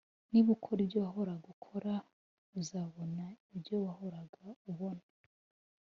[0.31, 1.93] "niba ukora ibyo wahoraga ukora,
[2.61, 3.23] uzabona
[3.55, 5.05] ibyo wahoraga ubona."